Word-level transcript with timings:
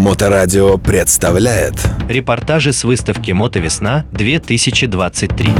Моторадио 0.00 0.78
представляет 0.78 1.74
Репортажи 2.08 2.72
с 2.72 2.84
выставки 2.84 3.32
«Мотовесна 3.32 4.06
2023». 4.12 5.50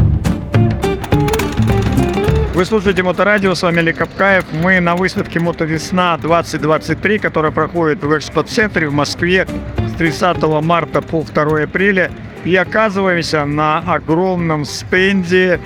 Вы 2.55 2.65
слушаете 2.65 3.03
Моторадио, 3.03 3.55
с 3.55 3.61
вами 3.61 3.83
Ли 3.83 3.93
Капкаев. 3.93 4.47
Мы 4.55 4.81
на 4.81 4.97
выставке 4.97 5.41
Мотовесна 5.41 6.17
2023, 6.23 7.19
которая 7.19 7.53
проходит 7.53 8.03
в 8.03 8.17
экспоцентре 8.17 8.89
в 8.89 8.95
Москве 8.95 9.47
с 9.77 9.93
30 9.99 10.43
марта 10.63 11.03
по 11.03 11.23
2 11.23 11.65
апреля. 11.65 12.11
И 12.47 12.57
оказываемся 12.57 13.45
на 13.45 13.81
огромном 13.81 14.65
стенде 14.65 15.61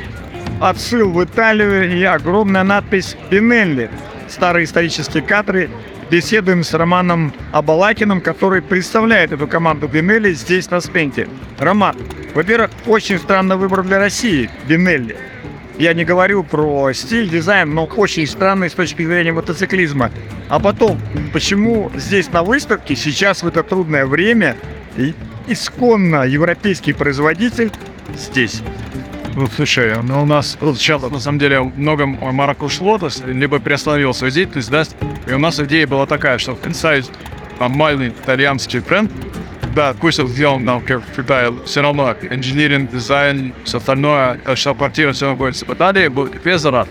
отсыл 0.61 1.13
в 1.13 1.23
Италию 1.23 1.97
и 1.97 2.03
огромная 2.03 2.65
надпись 2.65 3.17
«Пинелли». 3.31 3.89
Старые 4.29 4.65
исторические 4.65 5.23
кадры. 5.23 5.71
Беседуем 6.11 6.63
с 6.65 6.75
Романом 6.75 7.33
Абалакиным, 7.53 8.21
который 8.21 8.61
представляет 8.61 9.33
эту 9.33 9.49
команду 9.49 9.89
Бинелли 9.89 10.33
здесь 10.35 10.71
на 10.71 10.81
стенде. 10.81 11.29
Роман, 11.59 11.97
во-первых, 12.35 12.71
очень 12.87 13.19
странный 13.19 13.57
выбор 13.57 13.83
для 13.83 13.99
России 13.99 14.51
Бинелли. 14.69 15.17
Я 15.79 15.95
не 15.95 16.05
говорю 16.05 16.45
про 16.45 16.93
стиль, 16.93 17.29
дизайн, 17.29 17.73
но 17.75 17.87
очень 17.87 18.27
странный 18.27 18.69
с 18.69 18.75
точки 18.75 19.05
зрения 19.05 19.33
мотоциклизма. 19.33 20.11
А 20.49 20.61
потом, 20.61 21.01
почему 21.33 21.91
здесь 21.97 22.31
на 22.31 22.43
выставке 22.43 22.95
сейчас 22.95 23.43
в 23.43 23.49
это 23.49 23.63
трудное 23.63 24.05
время 24.05 24.57
исконно 25.49 26.25
европейский 26.25 26.93
производитель 26.93 27.73
здесь? 28.15 28.63
Ну, 29.37 29.49
слушай, 29.49 29.93
ну 30.01 30.23
у 30.23 30.27
нас 30.27 30.57
вот 30.61 30.79
сейчас 30.79 31.03
на 31.03 31.19
самом 31.19 31.41
деле 31.41 31.61
много 31.61 32.07
марок 32.07 32.63
ушло, 32.63 32.99
то 32.99 33.07
есть 33.07 33.27
либо 33.27 33.59
приостановил 33.59 34.15
свою 34.15 34.33
деятельность, 34.33 34.71
да, 34.71 34.85
и 35.27 35.33
у 35.33 35.39
нас 35.39 35.59
идея 35.59 35.89
была 35.89 36.07
такая, 36.07 36.39
что 36.39 36.55
представить 36.55 37.11
нормальный 37.59 38.11
итальянский 38.11 38.79
бренд, 38.79 39.11
да, 39.75 39.93
пусть 40.01 40.21
он 40.21 40.29
сделан 40.29 40.65
нам 40.65 40.81
как 40.83 41.03
в 41.03 41.65
все 41.65 41.83
равно 41.83 42.15
инженеринг, 42.31 42.93
дизайн, 42.93 43.53
все 43.65 43.79
остальное, 43.79 44.39
штаб-квартира, 44.55 45.13
все 45.13 45.35
будет 45.35 45.57
в 45.57 45.73
Италии, 45.75 46.07
будет 46.07 46.41
без 46.41 46.61
зарад. 46.61 46.89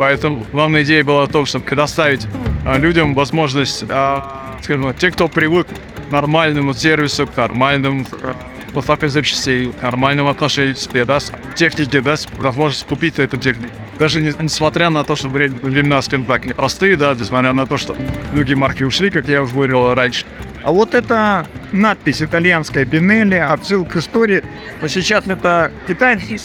Поэтому 0.00 0.44
главная 0.52 0.82
идея 0.82 1.04
была 1.04 1.26
в 1.26 1.30
том, 1.30 1.46
чтобы 1.46 1.64
предоставить 1.64 2.26
а, 2.64 2.76
людям 2.76 3.14
возможность, 3.14 3.84
а, 3.88 4.56
скажем 4.62 4.92
те, 4.94 5.12
кто 5.12 5.28
привык 5.28 5.68
к 5.68 6.12
нормальному 6.12 6.74
сервису, 6.74 7.28
к 7.28 7.36
нормальным 7.36 8.04
поставкой 8.78 9.08
запчастей, 9.08 9.72
нормальному 9.82 10.30
отношению 10.30 10.74
к 10.74 10.78
себе, 10.78 11.04
да, 11.04 11.18
техники, 11.56 11.98
да, 12.00 12.14
возможность 12.36 12.86
купить 12.86 13.18
эту 13.18 13.36
технику. 13.36 13.72
Даже 13.98 14.20
не- 14.20 14.32
несмотря 14.40 14.90
на 14.90 15.02
то, 15.02 15.16
что 15.16 15.28
вре- 15.28 15.48
времена, 15.50 16.00
скажем 16.02 16.24
так, 16.26 16.44
непростые, 16.46 16.96
да, 16.96 17.14
несмотря 17.18 17.52
на 17.52 17.66
то, 17.66 17.76
что 17.76 17.96
многие 18.32 18.54
марки 18.54 18.84
ушли, 18.84 19.10
как 19.10 19.26
я 19.28 19.42
уже 19.42 19.52
говорил 19.52 19.92
раньше, 19.94 20.24
А 20.68 20.70
вот 20.70 20.94
эта 20.94 21.46
надпись 21.72 22.20
итальянская 22.20 22.84
Бинелли, 22.84 23.36
отсыл 23.36 23.86
к 23.86 23.96
истории, 23.96 24.44
но 24.82 24.88
сейчас 24.88 25.26
это 25.26 25.72
китайский 25.86 26.38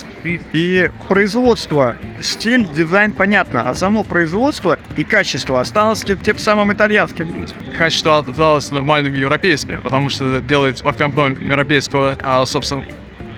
и 0.53 0.89
производство, 1.09 1.97
стиль, 2.21 2.65
дизайн 2.65 3.11
понятно, 3.11 3.69
а 3.69 3.75
само 3.75 4.05
производство 4.05 4.79
и 4.95 5.03
качество 5.03 5.59
осталось 5.59 6.05
тем, 6.23 6.37
самым 6.37 6.71
итальянским. 6.71 7.45
качество 7.77 8.19
оказалось 8.19 8.71
нормальным 8.71 9.13
европейским, 9.13 9.81
потому 9.81 10.07
что 10.07 10.37
это 10.37 10.47
делает 10.47 10.81
автомобиль 10.85 11.45
европейского, 11.45 12.17
а, 12.23 12.45
собственно, 12.45 12.85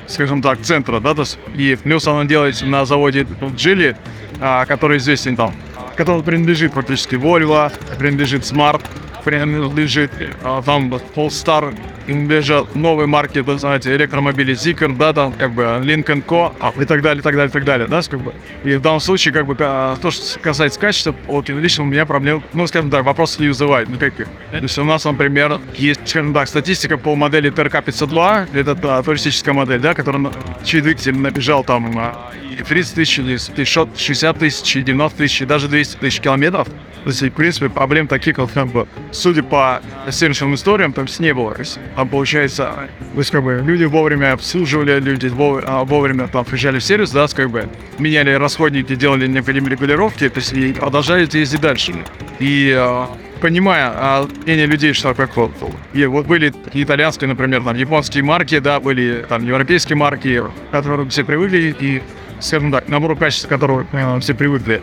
скажем 0.05 0.43
так, 0.43 0.61
центра, 0.61 0.99
да, 0.99 1.15
то 1.15 1.21
есть, 1.21 1.39
и 1.55 1.75
плюс 1.81 2.07
оно 2.07 2.25
делается 2.25 2.67
на 2.67 2.85
заводе 2.85 3.25
Джили, 3.55 3.97
а, 4.39 4.67
который 4.67 4.99
известен 4.99 5.35
там, 5.35 5.51
который 5.95 6.21
принадлежит 6.21 6.73
практически 6.73 7.15
Volvo, 7.15 7.71
принадлежит 7.97 8.43
Smart, 8.43 8.83
принадлежит 9.25 10.11
а, 10.43 10.61
там 10.61 10.93
Polestar, 11.15 11.75
принадлежат 12.05 12.75
новые 12.75 13.07
марки, 13.07 13.39
вы 13.39 13.57
знаете, 13.57 13.93
электромобили 13.95 14.53
Zikr, 14.53 14.95
да, 14.95 15.11
там, 15.13 15.33
как 15.33 15.51
бы, 15.51 15.63
Lincoln 15.63 16.23
Co. 16.23 16.53
а, 16.59 16.71
и 16.79 16.85
так 16.85 17.01
далее, 17.01 17.19
и 17.21 17.23
так 17.23 17.35
далее, 17.35 17.49
и 17.49 17.51
так 17.51 17.65
далее, 17.65 17.87
да, 17.87 18.01
как 18.03 18.21
бы. 18.21 18.33
И 18.63 18.75
в 18.75 18.81
данном 18.81 18.99
случае, 18.99 19.33
как 19.33 19.47
бы, 19.47 19.55
а, 19.59 19.97
то, 19.97 20.11
что 20.11 20.39
касается 20.39 20.79
качества, 20.79 21.15
вот 21.25 21.49
лично 21.49 21.83
у 21.83 21.87
меня 21.87 22.05
проблем, 22.05 22.43
ну, 22.53 22.67
скажем 22.67 22.91
так, 22.91 23.03
вопросов 23.03 23.39
не 23.39 23.47
вызывает 23.47 23.89
никаких. 23.89 24.27
То 24.51 24.57
есть 24.57 24.77
у 24.77 24.83
нас, 24.83 25.03
например, 25.05 25.59
есть, 25.75 26.07
скажем 26.07 26.33
так, 26.33 26.47
статистика 26.47 26.97
по 26.97 27.15
модели 27.15 27.49
ТРК 27.49 27.83
502, 27.83 28.47
это 28.53 28.77
а, 28.83 29.01
туристическая 29.01 29.55
модель, 29.55 29.79
да, 29.79 29.95
которая, 29.95 30.31
чей 30.63 30.81
двигатель 30.81 31.17
набежал 31.17 31.63
там 31.63 31.97
а, 31.97 32.31
и 32.59 32.63
30 32.63 32.95
тысяч, 32.95 33.19
и 33.19 33.37
560 33.55 34.37
тысяч, 34.37 34.75
и 34.75 34.83
90 34.83 35.17
тысяч, 35.17 35.47
даже 35.47 35.67
200 35.67 35.97
тысяч 35.97 36.19
километров. 36.19 36.67
То 37.05 37.09
есть, 37.09 37.21
в 37.21 37.29
принципе, 37.29 37.69
проблем 37.69 38.07
таких, 38.07 38.35
как 38.35 38.67
бы, 38.67 38.87
судя 39.15 39.43
по 39.43 39.81
сервисным 40.09 40.55
историям, 40.55 40.93
там 40.93 41.07
с 41.07 41.19
не 41.19 41.33
было. 41.33 41.55
Там, 41.95 42.09
получается, 42.09 42.89
как 43.31 43.43
бы, 43.43 43.61
люди 43.65 43.85
вовремя 43.85 44.33
обслуживали, 44.33 44.99
люди 44.99 45.31
а, 45.65 45.83
вовремя 45.83 46.27
там 46.27 46.45
приезжали 46.45 46.79
в 46.79 46.83
сервис, 46.83 47.11
да, 47.11 47.27
как 47.27 47.49
бы, 47.49 47.67
меняли 47.97 48.31
расходники, 48.31 48.95
делали 48.95 49.27
необходимые 49.27 49.71
регулировки, 49.71 50.29
то 50.29 50.39
есть, 50.39 50.53
и 50.53 50.73
продолжали 50.73 51.27
ездить 51.31 51.61
дальше. 51.61 51.93
И 52.39 52.73
а, 52.77 53.09
понимая 53.41 53.91
а, 53.93 54.27
мнение 54.43 54.65
людей, 54.65 54.93
что 54.93 55.13
как 55.13 55.35
вот, 55.37 55.51
и 55.93 56.05
вот 56.05 56.25
были 56.25 56.53
итальянские, 56.73 57.29
например, 57.29 57.63
там, 57.63 57.75
японские 57.75 58.23
марки, 58.23 58.59
да, 58.59 58.79
были 58.79 59.25
там 59.27 59.45
европейские 59.45 59.97
марки, 59.97 60.41
к 60.41 60.71
которым 60.71 61.09
все 61.09 61.23
привыкли, 61.23 61.75
и, 61.79 62.01
скажем 62.39 62.71
так, 62.71 62.89
набору 62.89 63.15
качества, 63.15 63.47
к 63.47 63.49
которому 63.49 64.19
все 64.19 64.33
привыкли. 64.33 64.81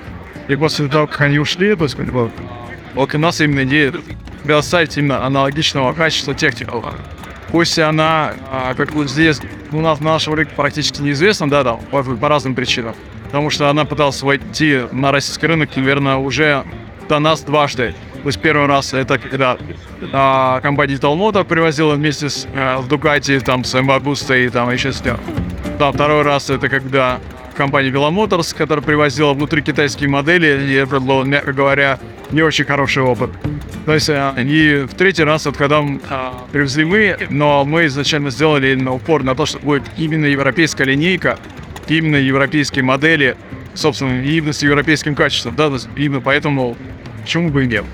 И 0.49 0.57
после 0.57 0.89
того, 0.89 1.07
как 1.07 1.21
они 1.21 1.39
ушли, 1.39 1.75
то 1.77 1.85
есть, 1.85 1.97
бы, 1.97 2.31
вот 2.95 3.15
у 3.15 3.19
нас 3.19 3.41
именно 3.41 3.65
идея 3.65 3.93
предоставить 4.43 4.97
именно 4.97 5.25
аналогичного 5.25 5.93
качества 5.93 6.35
технику. 6.35 6.85
Пусть 7.51 7.79
она, 7.79 8.33
а, 8.51 8.75
как 8.75 8.93
вот 8.93 9.11
здесь, 9.11 9.41
у 9.73 9.81
нас 9.81 10.01
на 10.01 10.13
нашем 10.13 10.35
рынке 10.35 10.53
практически 10.57 11.03
неизвестна, 11.03 11.51
да, 11.51 11.63
да, 11.63 11.75
по, 11.75 12.03
по 12.03 12.29
разным 12.29 12.55
причинам. 12.55 12.95
Потому 13.27 13.51
что 13.51 13.69
она 13.69 13.85
пыталась 13.85 14.23
войти 14.23 14.83
на 14.91 15.13
российский 15.13 15.47
рынок, 15.47 15.71
наверное, 15.77 16.17
уже 16.17 16.65
до 17.09 17.19
нас 17.19 17.43
дважды. 17.43 17.95
То 18.23 18.29
есть 18.29 18.41
первый 18.41 18.67
раз 18.67 18.95
это 18.95 19.19
когда 19.19 19.59
а, 20.13 20.61
компания 20.61 20.95
Talmoda 20.95 21.45
привозила 21.45 21.95
вместе 21.95 22.31
с, 22.31 22.47
а, 22.55 22.81
с 22.81 22.87
Ducati, 22.87 23.41
там, 23.41 23.65
с 23.65 23.75
Augusta 23.75 24.39
и 24.39 24.49
там 24.49 24.71
еще 24.71 24.93
с 24.93 25.01
кем. 25.01 25.19
Да, 25.79 25.93
второй 25.93 26.23
раз 26.23 26.49
это 26.49 26.69
когда 26.69 27.19
компания 27.57 27.91
Vela 27.91 28.11
Motors, 28.11 28.57
которая 28.57 28.85
привозила 28.85 29.35
внутри 29.35 29.61
китайские 29.61 30.09
модели, 30.09 30.71
и 30.71 30.75
это 30.75 31.01
был, 31.01 31.25
мягко 31.25 31.53
говоря, 31.53 31.99
не 32.31 32.43
очень 32.43 32.65
хороший 32.65 33.03
опыт. 33.03 33.31
То 33.85 33.95
есть, 33.95 34.09
а, 34.11 34.35
и 34.39 34.85
в 34.85 34.95
третий 34.95 35.25
раз, 35.25 35.47
вот 35.47 35.57
когда 35.57 35.85
а, 36.09 36.47
привезли 36.53 36.85
мы, 36.85 37.17
но 37.31 37.65
мы 37.65 37.87
изначально 37.87 38.31
сделали 38.31 38.73
именно 38.73 38.93
упор 38.93 39.25
на 39.25 39.35
то, 39.35 39.45
что 39.45 39.59
будет 39.59 39.83
именно 39.97 40.27
европейская 40.27 40.85
линейка, 40.85 41.39
именно 41.89 42.17
европейские 42.17 42.85
модели, 42.85 43.37
собственно, 43.75 44.23
именно 44.23 44.53
с 44.53 44.63
европейским 44.63 45.15
качеством, 45.15 45.57
да, 45.57 45.71
именно 45.97 46.21
поэтому 46.21 46.77
почему 47.23 47.51
бы 47.51 47.65
и 47.65 47.67
нет. 47.67 47.85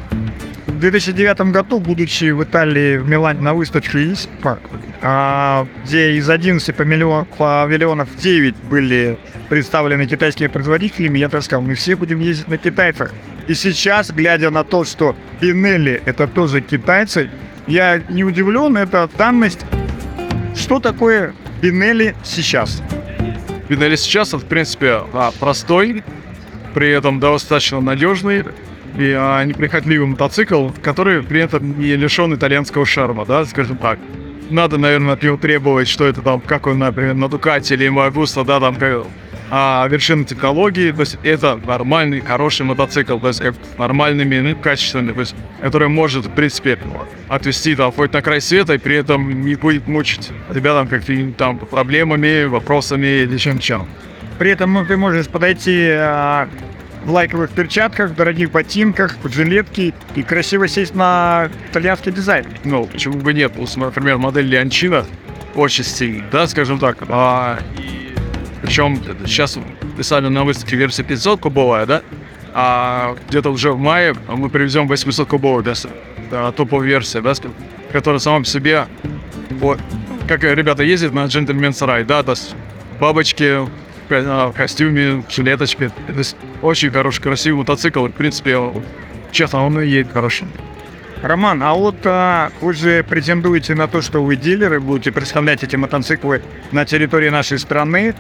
В 0.79 0.81
2009 0.81 1.51
году, 1.51 1.81
будучи 1.81 2.31
в 2.31 2.45
Италии, 2.45 2.99
в 2.99 3.09
Милане 3.09 3.41
на 3.41 3.53
выставке 3.53 3.99
ISPA, 3.99 4.61
а, 5.03 5.67
где 5.85 6.13
из 6.13 6.31
11 6.31 6.73
павильон- 6.77 7.27
павильонов 7.37 8.09
9 8.17 8.55
были 8.71 9.19
представлены 9.49 10.07
китайскими 10.07 10.47
производителями, 10.47 11.19
я 11.19 11.29
так 11.29 11.43
сказал, 11.43 11.63
мы 11.63 11.75
все 11.75 11.97
будем 11.97 12.21
ездить 12.21 12.47
на 12.47 12.59
китайцах. 12.59 13.13
И 13.49 13.55
сейчас, 13.55 14.13
глядя 14.13 14.51
на 14.51 14.63
то, 14.63 14.85
что 14.85 15.17
Пинелли 15.41 16.01
это 16.07 16.29
тоже 16.29 16.61
китайцы, 16.61 17.29
я 17.67 18.01
не 18.09 18.23
удивлен, 18.23 18.77
это 18.77 19.11
данность. 19.19 19.67
Что 20.55 20.79
такое 20.79 21.35
Пинелли 21.61 22.15
сейчас? 22.23 22.85
Пинелли 23.67 23.97
сейчас, 23.97 24.33
в 24.33 24.47
принципе, 24.47 25.01
а, 25.13 25.33
простой, 25.41 26.05
при 26.73 26.89
этом 26.91 27.19
достаточно 27.19 27.81
надежный 27.81 28.45
и 28.99 29.15
а, 29.17 29.45
неприхотливый 29.45 30.09
мотоцикл, 30.09 30.71
который 30.83 31.23
при 31.23 31.41
этом 31.41 31.79
не 31.79 31.95
лишен 31.95 32.35
итальянского 32.35 32.85
шарма, 32.85 33.25
да, 33.25 33.45
скажем 33.47 33.77
так. 33.77 33.99
Надо, 34.51 34.77
наверное, 34.79 35.15
от 35.15 35.23
него 35.23 35.37
требовать, 35.37 35.89
что 35.89 36.07
это 36.07 36.21
там, 36.21 36.41
как 36.41 36.67
он, 36.67 36.79
например, 36.79 37.15
на 37.15 37.29
Дукате 37.29 37.75
или 37.75 37.89
Магуста, 37.89 38.45
да, 38.45 38.59
там, 38.59 38.75
как, 38.75 39.07
а, 39.51 39.87
вершина 39.89 40.25
технологии, 40.25 40.91
то 40.91 41.01
есть 41.01 41.17
это 41.23 41.57
нормальный, 41.65 42.21
хороший 42.21 42.67
мотоцикл, 42.67 43.19
то 43.19 43.29
есть 43.29 43.43
нормальными 43.79 44.39
ну, 44.41 44.57
качествами, 44.57 45.13
то 45.13 45.21
есть, 45.21 45.35
который 45.61 45.89
может, 45.89 46.27
в 46.27 46.31
принципе, 46.31 46.79
отвести 47.29 47.77
там 47.77 47.93
хоть 47.93 48.13
на 48.13 48.21
край 48.21 48.41
света 48.41 48.75
и 48.75 48.79
при 48.79 48.97
этом 48.97 49.43
не 49.43 49.55
будет 49.55 49.87
мучить 49.87 50.31
тебя 50.53 50.75
там 50.75 50.89
какими-то 50.89 51.39
там 51.39 51.59
проблемами, 51.59 52.45
вопросами 52.45 53.07
или 53.07 53.39
чем-чем. 53.39 53.87
При 54.39 54.51
этом 54.51 54.75
ну, 54.75 54.85
ты 54.85 54.97
можешь 54.97 55.29
подойти 55.29 55.89
а, 55.91 56.49
в 57.05 57.11
лайковых 57.11 57.51
перчатках, 57.51 58.15
дорогих 58.15 58.51
ботинках, 58.51 59.17
в 59.23 59.33
жилетке 59.33 59.95
и 60.15 60.23
красиво 60.23 60.69
сесть 60.69 60.95
на 60.95 61.49
итальянский 61.71 62.13
дизайн. 62.13 62.47
Ну, 62.65 62.87
почему 62.87 63.19
бы 63.19 63.33
нет? 63.33 63.53
Например, 63.77 64.19
модель 64.19 64.47
Леончина 64.47 65.07
очень 65.55 65.85
стильная, 65.85 66.29
да, 66.31 66.47
скажем 66.47 66.79
так. 66.79 66.99
А, 67.09 67.59
причем 68.63 69.01
сейчас 69.27 69.59
писали 69.97 70.29
на 70.29 70.45
выставке 70.45 70.77
версия 70.77 71.03
500 71.03 71.41
кубовая, 71.41 71.87
да? 71.87 72.03
А 72.55 73.17
где-то 73.29 73.51
уже 73.51 73.73
в 73.73 73.79
мае 73.79 74.15
мы 74.29 74.49
привезем 74.49 74.89
800 74.89 75.29
кубовую 75.29 75.65
версию. 75.65 75.93
а, 76.31 76.53
топовая 76.53 76.87
версия, 76.87 77.21
да, 77.21 77.33
которая 77.93 78.19
сама 78.19 78.41
по 78.41 78.45
себе, 78.45 78.87
вот, 79.51 79.81
как 80.27 80.43
ребята 80.43 80.83
ездят 80.83 81.15
на 81.15 81.25
Gentleman's 81.25 81.81
Ride, 81.81 82.05
да, 82.05 82.23
то 82.23 82.33
есть 82.33 82.55
бабочки 83.01 83.67
в 84.09 84.11
ко- 84.11 84.25
а, 84.27 84.49
в 84.49 84.57
костюме, 84.57 85.23
жилеточки. 85.29 85.91
То 86.07 86.13
есть 86.15 86.37
очень 86.63 86.91
хороший, 86.91 87.23
красивый 87.23 87.59
мотоцикл. 87.59 88.07
В 88.07 88.13
принципе, 88.13 88.59
честно, 89.31 89.65
он 89.67 89.79
едет 89.81 90.13
хорошо. 90.13 90.47
Роман, 91.23 91.63
а 91.63 91.75
вот 91.75 91.97
а, 92.05 92.51
вы 92.61 92.73
же 92.73 93.05
претендуете 93.05 93.75
на 93.75 93.87
то, 93.89 94.01
что 94.01 94.23
вы 94.25 94.37
дилеры, 94.37 94.81
будете 94.81 95.13
представлять 95.13 95.63
эти 95.63 95.77
мотоциклы 95.77 96.43
на 96.73 96.85
территории 96.87 97.29
нашей 97.29 97.59
страны. 97.59 98.15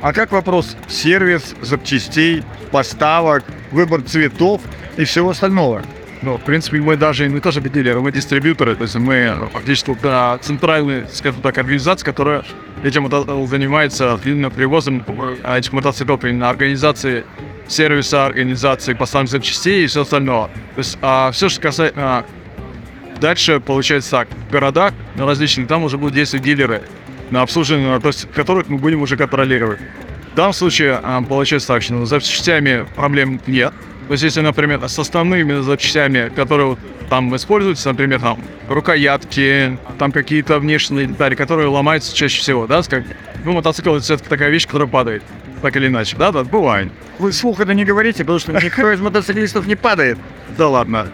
А 0.00 0.12
как 0.12 0.32
вопрос 0.32 0.76
сервис, 0.88 1.54
запчастей, 1.62 2.42
поставок, 2.70 3.44
выбор 3.70 4.02
цветов 4.02 4.62
и 4.96 5.04
всего 5.04 5.30
остального? 5.30 5.82
Ну, 6.24 6.38
в 6.38 6.40
принципе, 6.40 6.78
мы 6.78 6.96
даже 6.96 7.28
мы 7.28 7.40
тоже 7.40 7.60
дилеры, 7.60 8.00
мы 8.00 8.10
дистрибьюторы, 8.10 8.76
то 8.76 8.84
есть 8.84 8.94
мы 8.94 9.46
фактически 9.52 9.94
да, 10.02 10.38
центральная, 10.40 11.06
скажем 11.12 11.42
так, 11.42 11.58
организация, 11.58 12.06
которая 12.06 12.44
этим 12.82 13.06
мото- 13.06 13.46
занимается 13.46 14.18
именно 14.24 14.48
привозом 14.48 15.04
э, 15.06 15.58
этих 15.58 15.74
мотоциклов 15.74 16.24
именно 16.24 16.48
организации 16.48 17.24
сервиса, 17.68 18.24
организации 18.24 18.94
поставки 18.94 19.28
запчастей 19.28 19.84
и 19.84 19.86
все 19.86 20.00
остальное. 20.00 20.48
То 20.74 20.78
есть 20.78 20.98
все, 21.36 21.48
что 21.50 21.60
касается... 21.60 21.94
а, 21.98 22.24
дальше 23.20 23.60
получается 23.60 24.10
так, 24.10 24.28
в 24.48 24.50
городах 24.50 24.94
на 25.16 25.26
различных, 25.26 25.68
там 25.68 25.84
уже 25.84 25.98
будут 25.98 26.14
действовать 26.14 26.44
дилеры, 26.44 26.82
на 27.30 27.42
обслуживание, 27.42 28.00
то 28.00 28.08
есть 28.08 28.30
которых 28.32 28.68
мы 28.68 28.78
будем 28.78 29.02
уже 29.02 29.18
контролировать. 29.18 29.80
В 30.34 30.36
данном 30.36 30.52
случае 30.52 30.98
а, 31.00 31.22
получается 31.22 31.68
так, 31.68 31.82
что 31.82 32.04
с 32.04 32.08
запчастями 32.08 32.84
проблем 32.96 33.40
нет. 33.46 33.72
То 34.08 34.14
есть, 34.14 34.24
если, 34.24 34.40
например, 34.40 34.82
с 34.84 34.98
основными 34.98 35.60
запчастями, 35.60 36.28
которые 36.34 36.76
там 37.08 37.36
используются, 37.36 37.90
например, 37.90 38.20
там 38.20 38.40
рукоятки, 38.68 39.78
там 39.96 40.10
какие-то 40.10 40.58
внешние 40.58 41.06
детали, 41.06 41.36
которые 41.36 41.68
ломаются 41.68 42.12
чаще 42.16 42.40
всего, 42.40 42.66
да, 42.66 42.82
как, 42.82 43.04
ну, 43.44 43.52
мотоцикл 43.52 43.94
это 43.94 44.00
все-таки 44.02 44.28
такая 44.28 44.50
вещь, 44.50 44.66
которая 44.66 44.88
падает, 44.88 45.22
так 45.62 45.76
или 45.76 45.86
иначе, 45.86 46.16
да, 46.16 46.32
да, 46.32 46.42
бывает. 46.42 46.90
Вы 47.20 47.30
вслух 47.30 47.60
это 47.60 47.72
не 47.72 47.84
говорите, 47.84 48.24
потому 48.24 48.40
что 48.40 48.54
никто 48.54 48.90
из 48.90 49.00
мотоциклистов 49.00 49.68
не 49.68 49.76
падает. 49.76 50.18
Да 50.58 50.68
ладно. 50.68 51.06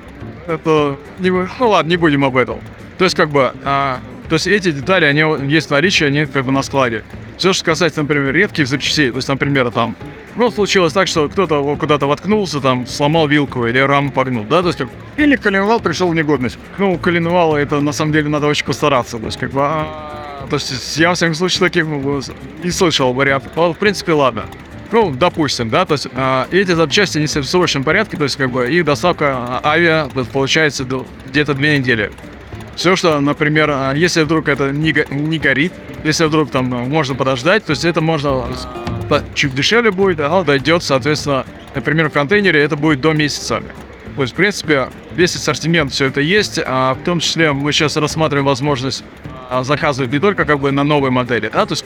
Это 0.46 0.96
ну 1.18 1.46
ладно, 1.60 1.90
не 1.90 1.98
будем 1.98 2.24
об 2.24 2.38
этом. 2.38 2.58
То 2.96 3.04
есть, 3.04 3.16
как 3.18 3.28
бы, 3.28 3.52
а, 3.64 4.00
то 4.30 4.34
есть 4.34 4.46
эти 4.46 4.70
детали, 4.70 5.06
они 5.06 5.52
есть 5.52 5.66
в 5.66 5.70
наличии, 5.72 6.04
они 6.04 6.24
как 6.24 6.44
бы 6.44 6.52
на 6.52 6.62
складе. 6.62 7.02
Все, 7.36 7.52
что 7.52 7.64
касается, 7.64 8.02
например, 8.02 8.32
редких 8.32 8.68
запчастей, 8.68 9.10
то 9.10 9.16
есть, 9.16 9.26
например, 9.26 9.72
там, 9.72 9.96
ну, 10.36 10.52
случилось 10.52 10.92
так, 10.92 11.08
что 11.08 11.28
кто-то 11.28 11.74
куда-то 11.74 12.06
воткнулся, 12.06 12.60
там, 12.60 12.86
сломал 12.86 13.26
вилку 13.26 13.66
или 13.66 13.80
раму 13.80 14.12
погнул, 14.12 14.44
да, 14.44 14.62
то 14.62 14.68
есть, 14.68 14.78
как, 14.78 14.88
Или 15.16 15.34
коленвал 15.34 15.80
пришел 15.80 16.08
в 16.08 16.14
негодность. 16.14 16.58
ну, 16.78 16.96
коленвала, 16.96 17.56
это 17.56 17.80
на 17.80 17.90
самом 17.90 18.12
деле 18.12 18.28
надо 18.28 18.46
очень 18.46 18.64
постараться, 18.64 19.18
то 19.18 19.26
есть, 19.26 19.36
как 19.36 19.50
бы, 19.50 19.62
а, 19.64 20.46
то 20.48 20.54
есть, 20.54 20.96
я, 20.96 21.08
во 21.08 21.16
всяком 21.16 21.34
случае, 21.34 21.60
таких 21.68 21.86
ну, 21.86 22.22
не 22.62 22.70
слышал 22.70 23.12
вариант. 23.12 23.50
Ну, 23.56 23.72
в 23.72 23.78
принципе, 23.78 24.12
ладно. 24.12 24.44
Ну, 24.92 25.10
допустим, 25.10 25.70
да, 25.70 25.84
то 25.86 25.94
есть 25.94 26.06
а, 26.14 26.46
эти 26.52 26.70
запчасти 26.70 27.18
не 27.18 27.26
в 27.26 27.44
срочном 27.44 27.82
порядке, 27.82 28.16
то 28.16 28.22
есть 28.24 28.36
как 28.36 28.52
бы 28.52 28.70
их 28.70 28.84
доставка 28.84 29.34
а, 29.36 29.60
авиа 29.64 30.08
получается 30.32 30.86
где-то 31.26 31.54
две 31.54 31.78
недели. 31.78 32.12
Все, 32.80 32.96
что, 32.96 33.20
например, 33.20 33.68
а, 33.70 33.92
если 33.92 34.22
вдруг 34.22 34.48
это 34.48 34.70
не, 34.70 34.94
не 35.10 35.38
горит, 35.38 35.70
если 36.02 36.24
вдруг 36.24 36.50
там 36.50 36.72
а, 36.72 36.78
можно 36.78 37.14
подождать, 37.14 37.62
то 37.66 37.72
есть 37.72 37.84
это 37.84 38.00
можно 38.00 38.46
чуть 39.34 39.54
дешевле 39.54 39.90
будет, 39.90 40.18
а 40.20 40.42
дойдет, 40.44 40.82
соответственно, 40.82 41.44
например, 41.74 42.08
в 42.08 42.14
контейнере 42.14 42.58
это 42.62 42.76
будет 42.76 43.02
до 43.02 43.12
месяца. 43.12 43.62
То 44.16 44.22
есть, 44.22 44.32
в 44.32 44.36
принципе, 44.36 44.88
весь 45.12 45.36
ассортимент 45.36 45.92
все 45.92 46.06
это 46.06 46.22
есть, 46.22 46.58
а 46.64 46.94
в 46.94 47.04
том 47.04 47.20
числе 47.20 47.52
мы 47.52 47.70
сейчас 47.72 47.98
рассматриваем 47.98 48.46
возможность 48.46 49.04
а, 49.50 49.62
заказывать 49.62 50.10
не 50.10 50.18
только 50.18 50.46
как 50.46 50.58
бы 50.60 50.70
на 50.70 50.82
новые 50.82 51.10
модели, 51.10 51.50
да, 51.52 51.66
то 51.66 51.72
есть, 51.72 51.84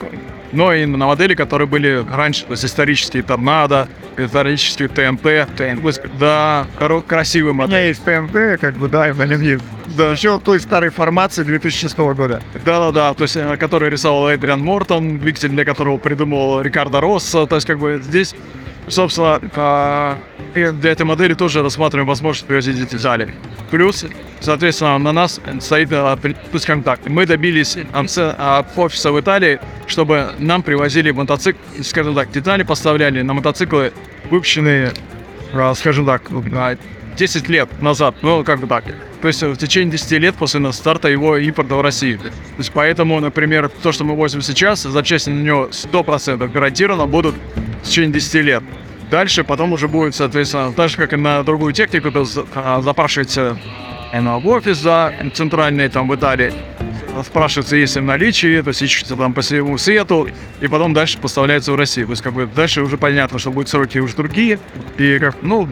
но 0.53 0.73
и 0.73 0.85
на 0.85 1.07
модели, 1.07 1.35
которые 1.35 1.67
были 1.67 2.05
раньше, 2.09 2.45
то 2.45 2.51
есть 2.51 2.63
исторические 2.63 3.21
торнадо, 3.21 3.89
исторические 4.17 4.87
ТНТ, 4.87 5.57
есть, 5.83 6.01
да, 6.19 6.67
красивые 7.07 7.53
У 7.53 7.55
меня 7.55 7.87
есть 7.87 8.03
ТНТ, 8.03 8.59
как 8.59 8.75
бы, 8.75 8.87
да, 8.87 9.09
и 9.09 9.13
на 9.13 9.25
нем. 9.25 9.59
Да, 9.97 10.11
еще 10.11 10.39
той 10.39 10.59
старой 10.59 10.89
формации 10.89 11.43
2006 11.43 11.97
года. 11.97 12.41
Да-да-да, 12.65 13.13
то 13.13 13.23
есть, 13.23 13.35
э, 13.35 13.55
который 13.57 13.89
рисовал 13.89 14.29
Эдриан 14.29 14.61
Мортон, 14.61 15.19
двигатель 15.19 15.49
для 15.49 15.63
которого 15.63 15.97
придумал 15.97 16.61
Рикардо 16.61 17.01
Росса, 17.01 17.45
то 17.45 17.55
есть, 17.55 17.67
как 17.67 17.79
бы 17.79 18.01
здесь, 18.03 18.35
собственно, 18.87 19.39
а, 19.55 20.17
для 20.53 20.91
этой 20.91 21.05
модели 21.05 21.33
тоже 21.33 21.61
рассматриваем 21.63 22.07
возможность 22.07 22.47
привозить 22.47 22.79
эти 22.79 22.95
детали. 22.95 23.33
Плюс, 23.71 24.05
соответственно, 24.39 24.97
на 24.97 25.11
нас 25.11 25.39
стоит, 25.59 25.89
а, 25.91 26.17
скажем 26.57 26.83
так, 26.83 26.99
мы 27.07 27.25
добились 27.25 27.77
а, 27.93 28.59
от 28.59 28.77
офиса 28.77 29.11
в 29.11 29.19
Италии, 29.19 29.59
чтобы 29.87 30.31
нам 30.39 30.63
привозили 30.63 31.11
мотоцикл, 31.11 31.59
скажем 31.83 32.15
так, 32.15 32.31
детали 32.31 32.63
поставляли 32.63 33.21
на 33.21 33.33
мотоциклы, 33.33 33.93
выпущенные, 34.29 34.93
а, 35.53 35.73
скажем 35.73 36.05
так, 36.05 36.23
а, 36.53 36.77
10 37.15 37.49
лет 37.49 37.81
назад, 37.81 38.15
ну, 38.21 38.43
как 38.43 38.59
бы 38.59 38.67
так. 38.67 38.83
То 39.21 39.27
есть 39.27 39.41
э, 39.41 39.47
в 39.47 39.57
течение 39.57 39.91
10 39.91 40.11
лет 40.19 40.35
после 40.35 40.71
старта 40.71 41.07
его 41.07 41.37
импорта 41.37 41.75
в 41.75 41.81
Россию. 41.81 42.19
То 42.19 42.29
есть 42.57 42.71
поэтому, 42.73 43.19
например, 43.19 43.69
то, 43.81 43.91
что 43.91 44.03
мы 44.03 44.15
возим 44.15 44.41
сейчас, 44.41 44.83
запчасти 44.83 45.29
на 45.29 45.41
него 45.41 45.69
100% 45.71 46.51
гарантированно 46.51 47.07
будут 47.07 47.35
в 47.85 47.87
течение 47.89 48.11
10 48.11 48.41
лет. 48.41 48.63
Дальше 49.11 49.43
потом 49.43 49.71
уже 49.73 49.87
будет, 49.87 50.15
соответственно, 50.15 50.73
так 50.73 50.89
же, 50.89 50.97
как 50.97 51.13
и 51.13 51.15
на 51.15 51.43
другую 51.43 51.73
технику, 51.73 52.11
то 52.11 52.25
за- 52.25 52.45
а, 52.55 52.81
запрашивается 52.81 53.57
в 54.11 54.47
офис 54.47 54.77
за 54.77 55.13
центральный 55.33 55.89
там 55.89 56.07
в 56.07 56.15
Италии, 56.15 56.53
спрашивается, 57.25 57.75
есть 57.75 57.95
ли 57.95 58.01
в 58.01 58.05
наличии, 58.05 58.61
то 58.61 58.69
есть 58.69 58.81
ищется 58.81 59.15
там 59.15 59.33
по 59.33 59.41
всему 59.41 59.77
свету, 59.77 60.27
и 60.61 60.67
потом 60.67 60.93
дальше 60.93 61.17
поставляется 61.19 61.71
в 61.73 61.75
Россию. 61.75 62.07
То 62.07 62.11
есть 62.13 62.23
как 62.23 62.33
бы 62.33 62.47
дальше 62.47 62.81
уже 62.81 62.97
понятно, 62.97 63.39
что 63.39 63.51
будут 63.51 63.69
сроки 63.69 63.99
уже 63.99 64.15
другие, 64.15 64.59
и 64.97 65.19
как, 65.19 65.35
ну, 65.41 65.67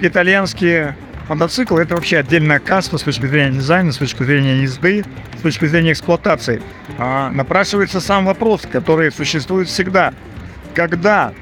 Итальянские 0.00 0.96
мотоциклы– 1.28 1.82
это 1.82 1.94
вообще 1.94 2.18
отдельная 2.18 2.58
каста 2.58 2.98
с 2.98 3.02
точки 3.02 3.26
зрения 3.26 3.52
дизайна, 3.52 3.92
с 3.92 3.98
точки 3.98 4.24
зрения 4.24 4.62
езды, 4.62 5.04
с 5.38 5.42
точки 5.42 5.66
зрения 5.66 5.92
эксплуатации. 5.92 6.60
А 6.98 7.30
напрашивается 7.30 8.00
сам 8.00 8.24
вопрос, 8.24 8.62
который 8.70 9.12
существует 9.12 9.68
всегда. 9.68 10.12
Когда, 10.74 11.32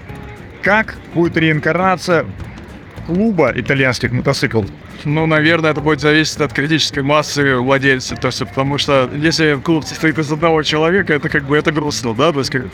как 0.63 0.97
будет 1.15 1.37
реинкарнация 1.37 2.27
клуба 3.07 3.53
итальянских 3.55 4.13
мотоциклов? 4.13 4.67
Ну, 5.05 5.27
наверное, 5.27 5.71
это 5.71 5.81
будет 5.81 6.01
зависеть 6.01 6.41
от 6.41 6.53
критической 6.53 7.03
массы 7.03 7.57
владельца. 7.57 8.17
То 8.17 8.29
есть, 8.29 8.41
потому 8.41 8.77
что 8.77 9.09
если 9.15 9.59
клуб 9.63 9.85
состоит 9.85 10.19
из 10.19 10.31
одного 10.31 10.63
человека, 10.63 11.15
это 11.15 11.29
как 11.29 11.45
бы 11.45 11.57
это 11.57 11.73
грустно, 11.73 12.13
да? 12.15 12.33
То 12.33 12.41
есть, 12.41 12.51
как- 12.51 12.67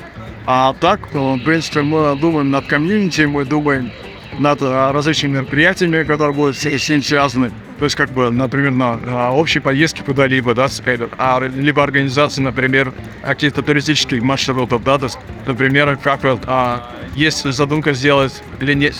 А 0.47 0.75
так, 0.81 1.01
ну, 1.13 1.37
в 1.37 1.45
принципе, 1.45 1.83
мы 1.83 2.17
думаем 2.17 2.51
над 2.51 2.67
комьюнити, 2.67 3.23
мы 3.23 3.45
думаем 3.45 3.91
над 4.39 4.59
а, 4.63 4.93
различными 4.93 5.35
мероприятиями, 5.35 6.03
которые 6.05 6.35
будут 6.35 6.57
с 6.57 6.89
ним 6.89 7.03
связаны. 7.03 7.51
То 7.79 7.85
есть, 7.85 7.95
как 7.95 8.11
бы, 8.11 8.31
например, 8.31 8.71
на 8.71 8.99
а, 9.07 9.31
общей 9.33 9.61
поездке 9.61 10.03
куда-либо, 10.03 10.55
да, 10.55 10.69
а, 11.19 11.41
либо 11.41 11.83
организации, 11.83 12.41
например, 12.41 12.93
каких-то 13.23 13.63
туристических 13.63 14.23
маршрутов, 14.23 14.83
да, 14.83 14.99
то 14.99 15.05
есть, 15.05 15.19
например, 15.47 15.99
как 16.03 16.23
вот, 16.25 16.41
а, 16.47 16.91
есть 17.15 17.45
задумка 17.45 17.93
сделать 17.93 18.43
или 18.61 18.73
нет, 18.73 18.95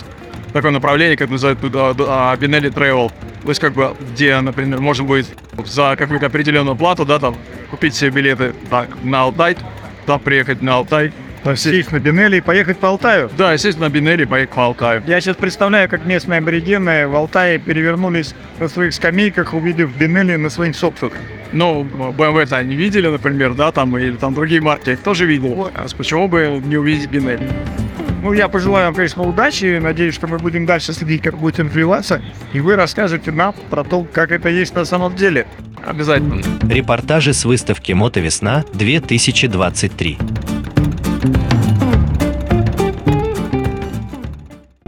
такое 0.53 0.71
направление, 0.71 1.17
как 1.17 1.29
называют 1.29 1.59
туда 1.59 2.35
Бинелли 2.35 2.71
Travel. 2.71 3.11
То 3.41 3.49
есть, 3.49 3.59
как 3.61 3.73
бы, 3.73 3.95
где, 4.11 4.39
например, 4.41 4.79
можно 4.79 5.05
будет 5.05 5.27
за 5.65 5.95
какую-то 5.97 6.27
определенную 6.27 6.75
плату, 6.75 7.03
да, 7.03 7.17
там, 7.17 7.35
купить 7.71 7.95
себе 7.95 8.11
билеты 8.11 8.53
так, 8.69 8.89
на 9.03 9.23
Алтай, 9.23 9.57
там 10.05 10.19
приехать 10.19 10.61
на 10.61 10.75
Алтай. 10.75 11.13
То 11.43 11.51
есть 11.51 11.63
сесть 11.63 11.91
на 11.91 11.99
Бинелли 11.99 12.37
и 12.37 12.41
поехать 12.41 12.77
по 12.77 12.89
Алтаю? 12.89 13.29
Да, 13.37 13.53
естественно, 13.53 13.87
на 13.87 13.93
Бинелли 13.93 14.25
поехать 14.25 14.55
по 14.55 14.65
Алтаю. 14.65 15.03
Я 15.07 15.21
сейчас 15.21 15.37
представляю, 15.37 15.87
как 15.89 16.05
местные 16.05 16.39
аборигены 16.39 17.07
в 17.07 17.15
Алтае 17.15 17.59
перевернулись 17.59 18.35
на 18.59 18.67
своих 18.67 18.93
скамейках, 18.93 19.53
увидев 19.53 19.95
Бинелли 19.95 20.35
на 20.35 20.49
своих 20.49 20.75
собственных. 20.75 21.13
Ну, 21.53 21.83
BMW-то 21.83 22.57
они 22.57 22.75
видели, 22.75 23.07
например, 23.07 23.53
да, 23.53 23.71
там, 23.71 23.97
или 23.97 24.17
там 24.17 24.33
другие 24.33 24.59
марки, 24.61 24.89
я 24.89 24.93
их 24.93 25.01
тоже 25.01 25.25
видел. 25.25 25.69
А 25.73 25.85
Почему 25.95 26.27
бы 26.27 26.61
не 26.65 26.77
увидеть 26.77 27.09
Бинелли? 27.09 27.47
Ну, 28.21 28.33
я 28.33 28.49
пожелаю 28.49 28.87
вам, 28.87 28.95
конечно, 28.95 29.23
удачи. 29.23 29.79
Надеюсь, 29.81 30.15
что 30.15 30.27
мы 30.27 30.39
будем 30.39 30.65
дальше 30.65 30.91
следить, 30.91 31.21
как 31.21 31.37
будет 31.37 31.59
развиваться. 31.59 32.21
И 32.51 32.59
вы 32.59 32.75
расскажете 32.75 33.31
нам 33.31 33.53
про 33.69 33.83
то, 33.83 34.05
как 34.11 34.31
это 34.31 34.49
есть 34.49 34.73
на 34.75 34.85
самом 34.85 35.15
деле. 35.15 35.45
Обязательно. 35.85 36.41
Репортажи 36.69 37.33
с 37.33 37.45
выставки 37.45 37.91
«Мотовесна-2023». 37.93 40.56
Thank 41.19 41.81
you. 41.81 41.86